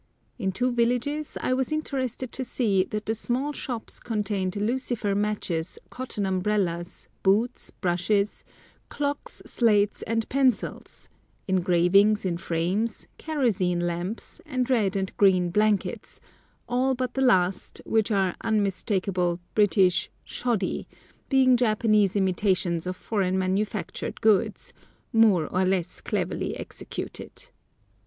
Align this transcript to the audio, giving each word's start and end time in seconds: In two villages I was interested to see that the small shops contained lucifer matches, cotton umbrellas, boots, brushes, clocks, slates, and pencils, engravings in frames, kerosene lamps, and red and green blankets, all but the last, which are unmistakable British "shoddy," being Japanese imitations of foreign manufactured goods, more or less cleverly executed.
In 0.39 0.51
two 0.51 0.71
villages 0.71 1.37
I 1.41 1.53
was 1.53 1.71
interested 1.71 2.31
to 2.31 2.43
see 2.43 2.85
that 2.85 3.05
the 3.05 3.13
small 3.13 3.53
shops 3.53 3.99
contained 3.99 4.55
lucifer 4.55 5.13
matches, 5.13 5.77
cotton 5.91 6.25
umbrellas, 6.25 7.07
boots, 7.21 7.69
brushes, 7.69 8.43
clocks, 8.89 9.43
slates, 9.45 10.01
and 10.01 10.27
pencils, 10.27 11.07
engravings 11.47 12.25
in 12.25 12.37
frames, 12.37 13.07
kerosene 13.19 13.79
lamps, 13.81 14.41
and 14.43 14.67
red 14.71 14.95
and 14.95 15.15
green 15.17 15.51
blankets, 15.51 16.19
all 16.67 16.95
but 16.95 17.13
the 17.13 17.21
last, 17.21 17.79
which 17.85 18.09
are 18.09 18.33
unmistakable 18.43 19.39
British 19.53 20.09
"shoddy," 20.23 20.87
being 21.29 21.55
Japanese 21.55 22.15
imitations 22.15 22.87
of 22.87 22.95
foreign 22.97 23.37
manufactured 23.37 24.19
goods, 24.19 24.73
more 25.13 25.45
or 25.45 25.63
less 25.63 26.01
cleverly 26.01 26.57
executed. 26.57 27.51